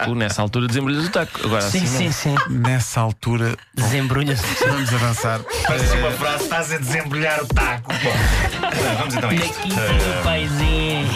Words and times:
taco. 0.00 0.14
Nessa 0.14 0.42
altura 0.42 0.66
desembrulhas 0.66 1.04
o 1.06 1.10
taco. 1.10 1.40
Agora 1.44 1.62
Sim, 1.62 1.84
assim, 1.84 2.12
sim, 2.12 2.30
não. 2.30 2.38
sim. 2.38 2.58
Nessa 2.58 3.00
altura, 3.00 3.56
Desembrulha-se. 3.74 4.42
vamos 4.64 4.92
avançar. 4.94 5.40
Parece 5.66 5.84
assim 5.86 5.98
uma 5.98 6.10
frase, 6.12 6.44
estás 6.44 6.72
a 6.72 6.78
desembrulhar 6.78 7.42
o 7.42 7.46
taco. 7.46 7.92
Bom, 7.92 8.96
vamos 8.98 9.14
então 9.14 9.30
a 9.30 9.34
isto. 9.34 9.60
quinta 9.60 9.80
do 9.80 10.22
paizinho. 10.24 11.08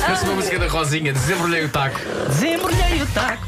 Parece 0.00 0.24
uma 0.24 0.34
música 0.34 0.58
da 0.58 0.68
Rosinha, 0.68 1.12
desembrulhei 1.12 1.64
o 1.64 1.68
taco. 1.68 1.98
Desembrulhei 2.28 3.02
o 3.02 3.06
taco. 3.08 3.46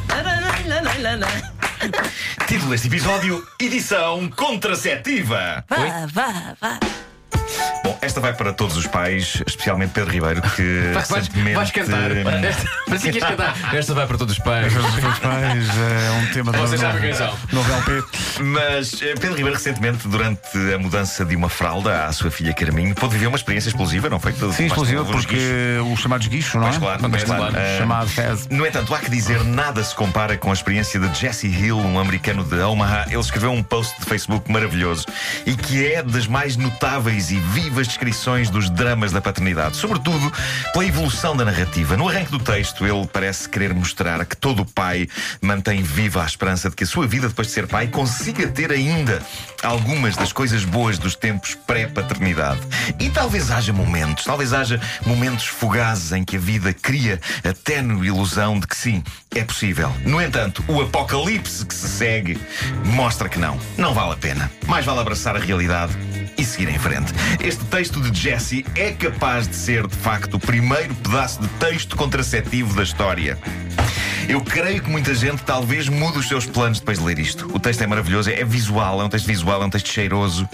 Título 2.47 2.71
deste 2.71 2.89
episódio: 2.89 3.47
Edição 3.61 4.29
Contraceptiva. 4.35 5.65
Vá, 5.69 6.07
vá, 6.13 6.55
vá. 6.61 6.79
Esta 8.09 8.23
vai 8.23 8.33
para 8.33 8.55
todos 8.55 8.75
os 8.75 8.87
pais, 8.87 9.43
especialmente 9.47 9.91
Pedro 9.91 10.11
Ribeiro, 10.11 10.41
que 10.41 10.63
Vais, 10.95 11.09
vais, 11.11 11.27
recentemente. 11.27 11.57
vais 11.57 11.71
cantar. 11.71 12.11
Esta, 12.11 12.71
parecia 12.87 13.13
que 13.13 13.19
ias 13.19 13.29
cantar. 13.29 13.55
Esta 13.77 13.93
vai 13.93 14.07
para 14.07 14.17
todos 14.17 14.33
os 14.33 14.43
pais. 14.43 14.75
Os 14.75 14.95
meus 14.95 15.19
pais 15.19 15.69
é 15.69 16.11
um 16.13 16.27
tema 16.33 16.51
do 16.51 16.57
Vocês 16.59 16.81
novo, 16.81 16.95
sabem 16.95 17.11
quem 17.11 17.13
são. 17.19 17.35
novo 17.53 17.71
LP. 17.71 18.03
Mas 18.41 19.03
eh, 19.03 19.13
Pedro 19.13 19.35
Ribeiro, 19.37 19.57
recentemente, 19.57 20.09
durante 20.09 20.41
a 20.75 20.79
mudança 20.79 21.23
de 21.23 21.37
uma 21.37 21.51
fralda 21.51 22.07
à 22.07 22.13
sua 22.13 22.31
filha 22.31 22.55
Carminho, 22.55 22.95
pôde 22.95 23.13
viver 23.13 23.27
uma 23.27 23.37
experiência 23.37 23.69
explosiva, 23.69 24.09
não 24.09 24.19
foi? 24.19 24.33
Sim, 24.33 24.65
explosiva, 24.69 25.05
porque 25.05 25.77
os 25.93 26.01
chamados 26.01 26.29
guichos, 26.29 26.55
não 26.55 26.63
é? 26.63 26.71
Pois 26.71 26.79
claro, 26.79 27.11
pois 27.11 27.25
claro. 27.25 27.55
Ah, 27.55 27.77
Chamado 27.79 28.09
Fez. 28.09 28.47
No 28.49 28.67
entanto, 28.67 28.95
há 28.95 29.01
que 29.01 29.11
dizer, 29.11 29.45
nada 29.45 29.85
se 29.85 29.95
compara 29.95 30.39
com 30.39 30.49
a 30.49 30.55
experiência 30.55 30.99
de 30.99 31.15
Jesse 31.21 31.47
Hill, 31.47 31.77
um 31.79 31.99
americano 31.99 32.43
de 32.43 32.59
Omaha. 32.59 33.05
Ele 33.11 33.21
escreveu 33.21 33.53
um 33.53 33.63
post 33.63 34.01
de 34.01 34.07
Facebook 34.07 34.51
maravilhoso 34.51 35.05
e 35.45 35.55
que 35.55 35.87
é 35.93 36.03
das 36.03 36.27
mais 36.27 36.57
notáveis 36.57 37.31
e 37.31 37.39
vivas 37.39 37.98
descrições 37.99 38.49
dos 38.49 38.71
dramas 38.71 39.11
da 39.11 39.21
paternidade, 39.21 39.77
sobretudo 39.77 40.33
pela 40.73 40.85
evolução 40.85 41.37
da 41.37 41.45
narrativa. 41.45 41.97
No 41.97 42.09
arranque 42.09 42.31
do 42.31 42.39
texto, 42.39 42.87
ele 42.87 43.05
parece 43.13 43.49
querer 43.49 43.75
mostrar 43.75 44.25
que 44.25 44.37
todo 44.37 44.65
pai 44.65 45.09
mantém 45.43 45.83
viva 45.83 46.23
a 46.23 46.27
esperança 46.27 46.71
de 46.71 46.77
que 46.77 46.85
a 46.85 46.87
sua 46.87 47.09
vida 47.09 47.27
depois 47.27 47.49
de 47.49 47.55
ser 47.55 47.67
pai 47.67 47.89
consiga 47.89 48.47
ter 48.47 48.71
ainda 48.71 49.21
algumas 49.65 50.15
das 50.15 50.33
coisas 50.33 50.65
boas 50.65 50.97
dos 50.97 51.17
tempos 51.17 51.57
pré-paternidade. 51.67 52.61
E 53.01 53.11
talvez 53.11 53.51
haja 53.51 53.73
momentos, 53.73 54.25
talvez 54.25 54.53
haja 54.53 54.81
momentos 55.05 55.47
fugazes 55.47 56.13
em 56.13 56.23
que 56.23 56.37
a 56.37 56.41
vida 56.41 56.73
cria 56.73 57.21
a 57.43 57.53
ténue 57.53 58.07
ilusão 58.07 58.61
de 58.61 58.67
que 58.69 58.77
sim, 58.77 59.03
é 59.35 59.43
possível. 59.43 59.93
No 60.05 60.23
entanto, 60.23 60.65
o 60.69 60.81
apocalipse 60.81 61.67
que 61.67 61.75
se 61.75 61.89
segue 61.89 62.39
mostra 62.85 63.29
que 63.29 63.41
não. 63.41 63.59
Não 63.77 63.93
vale 63.93 64.13
a 64.13 64.17
pena. 64.17 64.51
Mais 64.69 64.87
vale 64.87 65.01
abraçar 65.01 65.35
a 65.35 65.41
realidade 65.41 65.93
seguir 66.49 66.69
em 66.69 66.79
frente. 66.79 67.13
Este 67.41 67.65
texto 67.67 68.01
de 68.01 68.19
Jesse 68.19 68.65
é 68.75 68.93
capaz 68.93 69.47
de 69.47 69.55
ser, 69.55 69.87
de 69.87 69.97
facto, 69.97 70.35
o 70.35 70.41
primeiro 70.41 70.95
pedaço 70.97 71.41
de 71.41 71.49
texto 71.49 71.97
contraceptivo 71.97 72.75
da 72.75 72.83
história. 72.83 73.39
Eu 74.29 74.41
creio 74.43 74.83
que 74.83 74.91
muita 74.91 75.15
gente 75.15 75.43
talvez 75.43 75.89
mude 75.89 76.19
os 76.19 76.29
seus 76.29 76.45
planos 76.45 76.81
depois 76.81 76.99
de 76.99 77.05
ler 77.05 77.19
isto. 77.19 77.51
O 77.55 77.59
texto 77.59 77.83
é 77.83 77.87
maravilhoso, 77.87 78.31
é 78.31 78.45
visual, 78.45 79.01
é 79.01 79.05
um 79.05 79.09
texto 79.09 79.27
visual, 79.27 79.63
é 79.63 79.67
um 79.67 79.71
texto 79.71 79.89
cheiroso. 79.89 80.49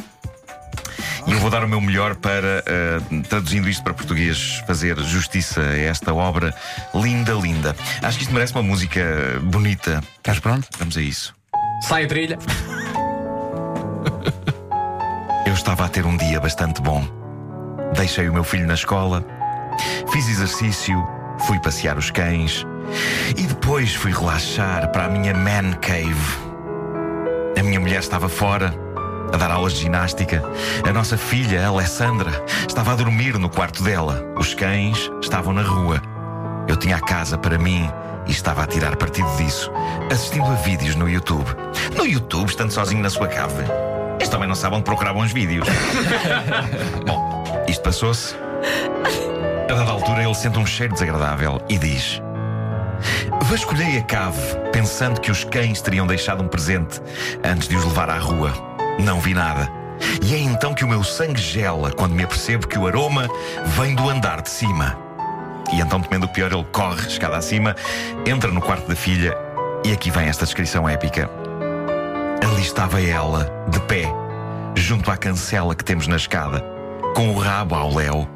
E 1.27 1.33
eu 1.33 1.39
vou 1.39 1.51
dar 1.51 1.65
o 1.65 1.69
meu 1.69 1.81
melhor 1.81 2.15
para, 2.17 2.63
eh, 2.67 3.01
traduzindo 3.29 3.69
isto 3.69 3.83
para 3.83 3.95
português, 3.95 4.63
fazer 4.67 4.99
justiça 5.01 5.61
a 5.61 5.79
esta 5.79 6.13
obra 6.13 6.55
linda, 6.95 7.33
linda. 7.33 7.75
Acho 8.03 8.19
que 8.19 8.25
isto 8.25 8.35
merece 8.35 8.53
uma 8.53 8.63
música 8.63 9.41
bonita. 9.43 10.03
Estás 10.19 10.39
pronto? 10.39 10.69
Vamos 10.79 10.97
a 10.97 11.01
isso. 11.01 11.35
Sai 11.89 12.05
a 12.05 12.09
trilha. 12.09 12.39
Eu 15.55 15.57
estava 15.57 15.85
a 15.85 15.89
ter 15.89 16.05
um 16.05 16.17
dia 16.17 16.41
bastante 16.41 16.83
bom. 16.83 17.07
Deixei 17.95 18.29
o 18.29 18.33
meu 18.33 18.43
filho 18.43 18.67
na 18.67 18.75
escola, 18.75 19.25
fiz 20.11 20.29
exercício, 20.29 21.07
fui 21.47 21.61
passear 21.61 21.97
os 21.97 22.11
cães 22.11 22.67
e 23.37 23.43
depois 23.47 23.95
fui 23.95 24.11
relaxar 24.11 24.91
para 24.91 25.05
a 25.05 25.09
minha 25.09 25.33
man 25.33 25.75
cave. 25.81 26.39
A 27.57 27.63
minha 27.63 27.79
mulher 27.79 28.01
estava 28.01 28.29
fora, 28.29 28.75
a 29.33 29.37
dar 29.37 29.53
aulas 29.53 29.75
de 29.75 29.83
ginástica. 29.83 30.43
A 30.85 30.93
nossa 30.93 31.17
filha, 31.17 31.65
Alessandra, 31.65 32.33
estava 32.69 32.91
a 32.91 32.97
dormir 32.97 33.39
no 33.39 33.49
quarto 33.49 33.85
dela. 33.85 34.27
Os 34.37 34.55
cães 34.55 35.09
estavam 35.23 35.53
na 35.53 35.63
rua. 35.63 36.03
Eu 36.67 36.77
tinha 36.77 36.97
a 36.97 37.01
casa 37.01 37.39
para 37.39 37.59
mim 37.59 37.89
e 38.27 38.33
estava 38.33 38.65
a 38.65 38.67
tirar 38.67 38.97
partido 38.97 39.31
disso, 39.37 39.71
assistindo 40.11 40.51
a 40.51 40.57
vídeos 40.57 40.97
no 40.97 41.09
YouTube. 41.09 41.47
No 41.97 42.05
YouTube, 42.05 42.49
estando 42.49 42.73
sozinho 42.73 43.01
na 43.01 43.09
sua 43.09 43.29
cave. 43.29 43.63
Este 44.21 44.35
homem 44.35 44.49
não 44.49 44.55
sabe 44.55 44.77
onde 44.77 44.85
procurar 44.85 45.13
bons 45.13 45.33
vídeos. 45.33 45.67
Bom, 47.07 47.65
isto 47.69 47.83
passou-se. 47.83 48.35
A 49.71 49.75
dada 49.75 49.91
altura, 49.91 50.23
ele 50.23 50.35
sente 50.35 50.59
um 50.59 50.67
cheiro 50.67 50.93
desagradável 50.93 51.61
e 51.69 51.79
diz: 51.79 52.23
Vasculhei 53.43 53.99
a 53.99 54.03
cave, 54.03 54.41
pensando 54.73 55.21
que 55.21 55.31
os 55.31 55.45
cães 55.45 55.81
teriam 55.81 56.07
deixado 56.07 56.43
um 56.43 56.49
presente 56.49 57.01
antes 57.43 57.69
de 57.69 57.77
os 57.77 57.85
levar 57.85 58.11
à 58.11 58.19
rua. 58.19 58.53
Não 58.99 59.21
vi 59.21 59.35
nada. 59.35 59.69
E 60.23 60.35
é 60.35 60.39
então 60.39 60.75
que 60.75 60.85
o 60.85 60.89
meu 60.89 61.03
sangue 61.03 61.41
gela 61.41 61.91
quando 61.93 62.15
me 62.15 62.25
apercebo 62.25 62.67
que 62.67 62.79
o 62.79 62.87
aroma 62.87 63.29
vem 63.67 63.95
do 63.95 64.09
andar 64.09 64.43
de 64.43 64.51
cima. 64.51 64.99
E 65.73 65.81
então, 65.81 66.01
temendo 66.01 66.25
o 66.25 66.29
pior, 66.29 66.53
ele 66.53 66.67
corre 66.73 67.07
escada 67.07 67.37
acima, 67.37 67.75
entra 68.27 68.51
no 68.51 68.61
quarto 68.61 68.87
da 68.87 68.95
filha 68.95 69.37
e 69.85 69.93
aqui 69.93 70.11
vem 70.11 70.29
esta 70.29 70.45
descrição 70.45 70.89
épica. 70.89 71.44
Ali 72.45 72.61
estava 72.61 73.01
ela, 73.01 73.51
de 73.69 73.81
pé, 73.81 74.05
junto 74.75 75.11
à 75.11 75.17
cancela 75.17 75.75
que 75.75 75.83
temos 75.83 76.07
na 76.07 76.17
escada, 76.17 76.63
com 77.17 77.31
o 77.31 77.39
rabo 77.39 77.75
ao 77.75 77.95
léu, 77.95 78.29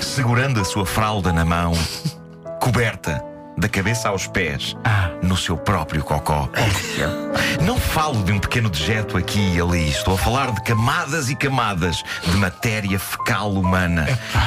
segurando 0.00 0.60
a 0.60 0.64
sua 0.64 0.84
fralda 0.84 1.32
na 1.32 1.44
mão, 1.44 1.72
coberta 2.60 3.31
da 3.56 3.68
cabeça 3.68 4.08
aos 4.08 4.26
pés, 4.26 4.76
no 5.22 5.36
seu 5.36 5.56
próprio 5.56 6.02
cocó. 6.02 6.48
Não 7.62 7.78
falo 7.78 8.22
de 8.24 8.32
um 8.32 8.38
pequeno 8.38 8.68
dejeto 8.68 9.16
aqui 9.16 9.54
e 9.54 9.60
ali, 9.60 9.88
estou 9.88 10.14
a 10.14 10.18
falar 10.18 10.50
de 10.52 10.62
camadas 10.62 11.30
e 11.30 11.36
camadas 11.36 12.02
de 12.24 12.36
matéria 12.36 12.98
fecal 12.98 13.52
humana, 13.52 14.06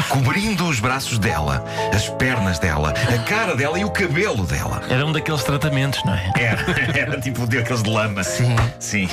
cobrindo 0.09 0.67
os 0.67 0.79
braços 0.79 1.17
dela, 1.17 1.63
as 1.93 2.09
pernas 2.09 2.59
dela, 2.59 2.93
a 3.13 3.17
cara 3.23 3.55
dela 3.55 3.79
e 3.79 3.85
o 3.85 3.89
cabelo 3.89 4.45
dela. 4.45 4.81
Era 4.89 5.05
um 5.05 5.11
daqueles 5.11 5.43
tratamentos, 5.43 6.03
não 6.03 6.13
é? 6.13 6.31
Era, 6.35 6.97
era 6.97 7.21
tipo 7.21 7.45
daqueles 7.47 7.83
de 7.83 7.89
lama. 7.89 8.23
Sim. 8.23 8.55
Sim. 8.79 9.07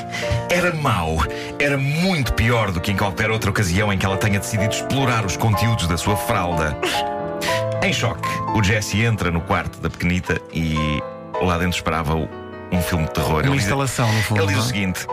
Era 0.50 0.74
mau. 0.74 1.18
Era 1.58 1.76
muito 1.78 2.32
pior 2.32 2.70
do 2.70 2.80
que 2.80 2.90
em 2.90 2.96
qualquer 2.96 3.30
outra 3.30 3.50
ocasião 3.50 3.92
em 3.92 3.98
que 3.98 4.04
ela 4.06 4.16
tenha 4.16 4.38
decidido 4.38 4.74
explorar 4.74 5.24
os 5.24 5.36
conteúdos 5.36 5.86
da 5.86 5.96
sua 5.96 6.16
fralda. 6.16 6.76
Em 7.82 7.92
choque, 7.92 8.28
o 8.54 8.62
Jesse 8.62 9.02
entra 9.02 9.30
no 9.30 9.40
quarto 9.40 9.80
da 9.80 9.90
pequenita 9.90 10.40
e 10.52 10.76
lá 11.42 11.58
dentro 11.58 11.76
esperava 11.76 12.14
um 12.14 12.80
filme 12.80 13.04
de 13.06 13.10
terror. 13.12 13.30
Uma 13.32 13.40
Ele 13.40 13.50
diz- 13.52 13.62
instalação, 13.64 14.12
no 14.12 14.22
fundo. 14.22 14.40
Ele 14.42 14.48
diz 14.54 14.58
o 14.58 14.60
é? 14.60 14.66
seguinte: 14.66 15.06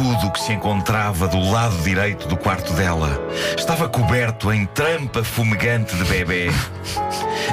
tudo 0.00 0.28
o 0.28 0.30
que 0.30 0.40
se 0.40 0.54
encontrava 0.54 1.28
do 1.28 1.50
lado 1.50 1.76
direito 1.82 2.26
do 2.26 2.34
quarto 2.34 2.72
dela 2.72 3.20
estava 3.54 3.86
coberto 3.86 4.50
em 4.50 4.64
trampa 4.64 5.22
fumegante 5.22 5.94
de 5.94 6.04
bebê. 6.04 6.48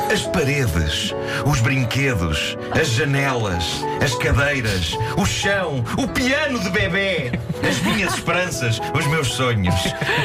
As 0.10 0.22
paredes, 0.22 1.14
os 1.46 1.60
brinquedos, 1.60 2.58
as 2.72 2.88
janelas, 2.88 3.84
as 4.02 4.16
cadeiras, 4.16 4.98
o 5.18 5.26
chão, 5.26 5.84
o 5.98 6.08
piano 6.08 6.58
de 6.60 6.70
bebê, 6.70 7.34
as 7.68 7.82
minhas 7.82 8.14
esperanças, 8.14 8.80
os 8.98 9.06
meus 9.08 9.28
sonhos. 9.28 9.76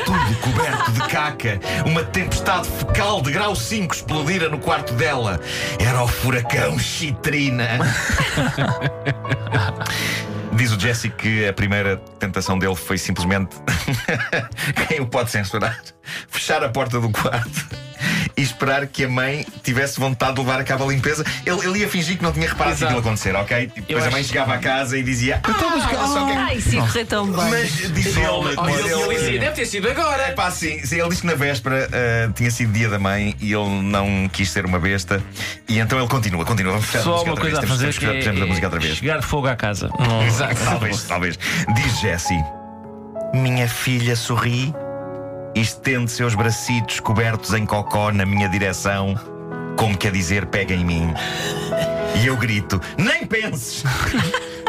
Tudo 0.04 0.36
coberto 0.40 0.92
de 0.92 1.00
caca. 1.08 1.58
Uma 1.84 2.04
tempestade 2.04 2.68
fecal 2.68 3.20
de 3.20 3.32
grau 3.32 3.56
5 3.56 3.96
explodira 3.96 4.48
no 4.48 4.60
quarto 4.60 4.94
dela. 4.94 5.40
Era 5.80 6.04
o 6.04 6.06
furacão 6.06 6.78
Chitrina. 6.78 7.80
Diz 10.62 10.70
o 10.70 10.78
Jesse 10.78 11.10
que 11.10 11.44
a 11.48 11.52
primeira 11.52 11.96
tentação 12.20 12.56
dele 12.56 12.76
foi 12.76 12.96
simplesmente. 12.96 13.56
Quem 14.86 15.00
o 15.00 15.06
pode 15.08 15.28
censurar? 15.28 15.82
Fechar 16.28 16.62
a 16.62 16.68
porta 16.68 17.00
do 17.00 17.10
quarto 17.10 17.66
e 18.36 18.42
esperar 18.42 18.86
que 18.86 19.04
a 19.04 19.08
mãe 19.08 19.46
tivesse 19.62 19.98
vontade 20.00 20.34
de 20.34 20.40
levar 20.40 20.60
a 20.60 20.64
cabo 20.64 20.84
a 20.84 20.88
limpeza. 20.92 21.24
Ele, 21.46 21.60
ele 21.66 21.78
ia 21.80 21.88
fingir 21.88 22.16
que 22.16 22.22
não 22.22 22.32
tinha 22.32 22.48
reparado 22.48 22.76
que 22.76 22.82
Exato. 22.82 22.92
aquilo 22.94 23.06
acontecer, 23.08 23.34
ok? 23.36 23.70
E 23.76 23.80
depois 23.82 24.06
a 24.06 24.10
mãe 24.10 24.22
chegava 24.24 24.54
à 24.54 24.58
casa 24.58 24.96
e 24.98 25.02
dizia. 25.02 25.40
Ah, 25.42 25.50
olha 25.50 25.80
só 25.82 26.26
que 26.26 26.32
é 26.32 26.34
que-" 26.34 26.40
Ai, 26.42 26.60
se 26.60 26.76
correr 26.76 27.04
tão 27.04 27.26
bem. 27.26 27.50
Mas 27.50 27.70
diz 27.92 28.06
ele. 28.16 28.72
Diz 28.72 28.90
ele, 28.92 29.14
dizia, 29.18 29.40
deve 29.40 29.52
ter 29.56 29.66
sido 29.66 29.90
agora. 29.90 30.22
é 30.22 30.32
pá, 30.32 30.50
sim, 30.50 30.84
sim, 30.84 30.98
ele 31.00 31.08
disse 31.08 31.20
que 31.22 31.26
na 31.26 31.34
véspera 31.34 31.88
ah, 31.92 32.32
tinha 32.34 32.50
sido 32.50 32.72
dia 32.72 32.88
da 32.88 32.98
mãe 32.98 33.34
e 33.40 33.52
ele 33.52 33.68
não 33.82 34.28
quis 34.32 34.50
ser 34.50 34.64
uma 34.64 34.78
besta. 34.78 35.22
E 35.68 35.78
então 35.78 35.98
ele 35.98 36.08
continua, 36.08 36.44
continua. 36.44 36.72
Vamos 36.72 36.86
fechar 36.86 37.00
a 37.00 37.02
Só 37.02 37.10
música 37.12 37.30
uma 37.30 37.40
coisa 37.40 37.58
a 37.58 37.66
fazer 37.66 37.78
Temos, 37.82 37.98
que 37.98 38.06
temos, 38.06 38.24
temos 38.24 38.42
a 38.42 38.46
música 38.46 38.66
outra 38.66 38.80
é 38.80 38.82
vez. 38.82 38.96
chegar 38.98 39.22
fogo 39.22 39.46
à 39.48 39.56
casa. 39.56 39.88
Não- 39.98 40.22
Exato. 40.26 40.56
Talvez, 40.64 41.02
talvez. 41.04 41.38
Diz 41.74 42.00
Jessie: 42.00 42.42
Minha 43.34 43.68
filha 43.68 44.14
sorri 44.16 44.74
e 45.54 45.60
estende 45.60 46.10
seus 46.10 46.34
bracitos 46.34 47.00
cobertos 47.00 47.52
em 47.54 47.66
cocó 47.66 48.10
na 48.10 48.24
minha 48.24 48.48
direção, 48.48 49.14
como 49.76 49.96
quer 49.96 50.12
dizer, 50.12 50.46
pega 50.46 50.74
em 50.74 50.84
mim. 50.84 51.12
E 52.22 52.26
eu 52.26 52.36
grito: 52.36 52.80
Nem 52.96 53.26
penses! 53.26 53.82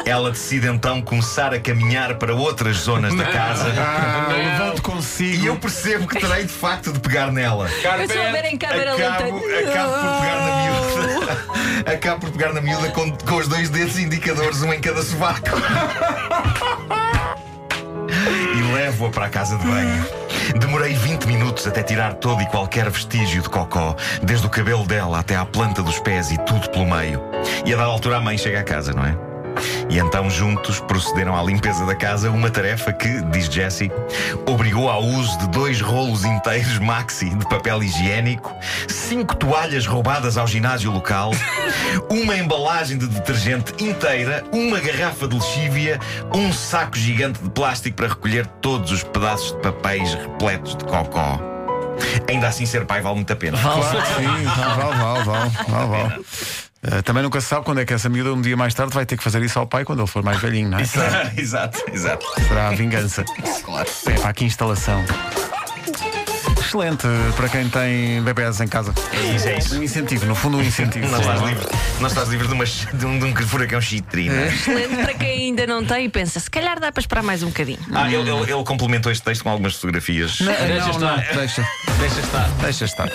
Ela 0.06 0.32
decide 0.32 0.68
então 0.68 1.02
começar 1.02 1.54
a 1.54 1.60
caminhar 1.60 2.16
para 2.16 2.36
outras 2.36 2.76
zonas 2.76 3.16
da 3.16 3.24
casa. 3.24 3.68
Ah, 3.78 4.28
Não. 4.30 4.36
levando 4.38 4.78
E 4.78 4.82
consigo. 4.82 5.46
eu 5.46 5.56
percebo 5.56 6.06
que 6.08 6.20
terei 6.20 6.44
de 6.44 6.52
facto 6.52 6.92
de 6.92 7.00
pegar 7.00 7.32
nela. 7.32 7.70
Eu 7.84 7.92
a 7.92 8.32
ver 8.32 8.46
em 8.46 8.58
câmera 8.58 8.96
Acabo, 8.96 9.46
lenta. 9.48 9.70
acabo 9.70 9.94
por 9.94 10.20
pegar 10.20 10.42
na 10.42 10.56
miúda. 10.58 11.94
Acabo 11.94 12.20
por 12.20 12.32
pegar 12.32 12.54
na 12.54 12.62
miúda 12.62 12.90
com, 12.90 13.12
com 13.18 13.36
os 13.38 13.48
dois 13.48 13.70
dedos 13.70 13.98
indicadores, 13.98 14.62
um 14.62 14.74
em 14.74 14.82
cada 14.82 15.02
sovaco. 15.02 15.48
Levo-a 18.74 19.10
para 19.12 19.26
a 19.28 19.30
casa 19.30 19.56
de 19.58 19.68
banho. 19.68 20.06
Demorei 20.60 20.94
20 20.96 21.26
minutos 21.26 21.68
até 21.68 21.84
tirar 21.84 22.16
todo 22.16 22.42
e 22.42 22.46
qualquer 22.48 22.90
vestígio 22.90 23.44
de 23.44 23.48
cocó, 23.48 23.96
desde 24.24 24.48
o 24.48 24.50
cabelo 24.50 24.84
dela 24.84 25.20
até 25.20 25.36
à 25.36 25.46
planta 25.46 25.84
dos 25.84 26.00
pés 26.00 26.32
e 26.32 26.38
tudo 26.40 26.68
pelo 26.72 26.86
meio. 26.86 27.22
E 27.66 27.72
a 27.74 27.78
dada 27.78 27.90
altura 27.90 28.18
a 28.18 28.22
mãe 28.22 28.36
chega 28.36 28.62
à 28.62 28.64
casa, 28.64 28.92
não 28.92 29.06
é? 29.06 29.33
E 29.90 29.98
então 30.00 30.30
juntos 30.30 30.80
procederam 30.80 31.38
à 31.38 31.44
limpeza 31.44 31.86
da 31.86 31.96
casa, 31.96 32.30
uma 32.30 32.50
tarefa 32.50 32.92
que, 32.92 33.22
diz 33.32 33.46
Jessie, 33.46 33.92
obrigou 34.48 34.90
ao 34.90 35.04
uso 35.04 35.38
de 35.40 35.48
dois 35.50 35.82
rolos 35.82 36.24
inteiros 36.24 36.80
maxi 36.80 37.30
de 37.30 37.46
papel 37.48 37.84
higiênico, 37.84 38.56
cinco 38.88 39.36
toalhas 39.36 39.86
roubadas 39.86 40.38
ao 40.38 40.48
ginásio 40.48 40.92
local, 40.92 41.32
uma 42.10 42.36
embalagem 42.36 42.98
de 42.98 43.08
detergente 43.08 43.74
inteira, 43.84 44.44
uma 44.52 44.80
garrafa 44.80 45.28
de 45.28 45.36
lexívia, 45.36 46.00
um 46.34 46.52
saco 46.52 46.98
gigante 46.98 47.42
de 47.42 47.50
plástico 47.50 47.98
para 47.98 48.08
recolher 48.08 48.46
todos 48.62 48.92
os 48.92 49.04
pedaços 49.04 49.52
de 49.52 49.58
papéis 49.60 50.14
repletos 50.14 50.76
de 50.76 50.84
cocó. 50.86 51.40
Ainda 52.28 52.48
assim, 52.48 52.66
ser 52.66 52.86
pai 52.86 53.02
vale 53.02 53.16
muito 53.16 53.32
a 53.32 53.36
pena. 53.36 53.58
Claro 53.58 54.02
que 54.02 54.16
sim, 54.16 54.24
vale, 54.24 54.98
vale, 54.98 55.24
vale, 55.24 55.52
vale, 55.68 55.88
vale. 55.88 56.26
Eh, 56.84 57.02
também 57.02 57.24
nunca 57.24 57.40
se 57.40 57.48
sabe 57.48 57.64
quando 57.66 57.80
é 57.80 57.86
que 57.86 57.94
essa 57.94 58.10
miúda 58.10 58.34
um 58.34 58.42
dia 58.42 58.58
mais 58.58 58.74
tarde 58.74 58.94
vai 58.94 59.06
ter 59.06 59.16
que 59.18 59.24
fazer 59.24 59.42
isso 59.42 59.58
ao 59.58 59.66
pai 59.66 59.86
quando 59.86 60.00
ele 60.00 60.08
for 60.08 60.22
mais 60.24 60.40
velhinho, 60.40 60.70
não 60.70 60.80
é? 60.80 60.82
exato, 61.38 61.84
exato. 61.92 62.26
Será 62.48 62.68
a 62.68 62.72
vingança. 62.72 63.24
Claro. 63.64 63.88
É 64.08 64.12
para 64.20 64.34
que 64.34 64.46
instalação. 64.46 65.04
Excelente 66.60 67.06
para 67.36 67.50
quem 67.50 67.70
tem 67.70 68.22
bebés 68.24 68.60
em 68.60 68.68
casa. 68.68 68.94
É 69.14 69.36
isso, 69.36 69.48
é 69.48 69.58
isso. 69.60 69.78
Um 69.78 69.84
incentivo, 69.84 70.26
no 70.26 70.34
fundo, 70.34 70.58
um 70.58 70.62
incentivo. 70.62 71.08
Não 71.08 71.20
estás 71.20 71.42
livre, 71.42 71.68
não 72.00 72.08
estás 72.08 72.30
livre 72.30 72.48
de, 72.48 72.54
uma, 72.54 72.66
de, 72.66 73.06
um, 73.06 73.20
de 73.20 73.26
um 73.26 73.48
furacão 73.48 73.80
chitrina. 73.80 74.48
Excelente 74.48 74.96
para 74.96 75.14
quem 75.14 75.30
ainda 75.48 75.68
não 75.68 75.86
tem 75.86 76.06
e 76.06 76.10
pensa, 76.10 76.40
se 76.40 76.50
calhar 76.50 76.80
dá 76.80 76.92
para 76.92 77.00
esperar 77.02 77.22
mais 77.22 77.44
um 77.44 77.48
bocadinho. 77.48 77.78
Ah, 77.94 78.08
ele, 78.12 78.28
ele- 78.30 78.52
ele 78.52 78.64
complementou 78.64 79.12
este 79.12 79.24
texto 79.24 79.44
com 79.44 79.50
algumas 79.52 79.76
fotografias. 79.76 80.40
Não, 80.40 80.52
não, 80.52 80.78
não, 81.00 81.16
estar. 81.20 81.36
deixa, 81.36 81.68
Deixa 82.00 82.20
estar. 82.22 82.50
deixa 82.62 82.86
estar. 82.86 83.10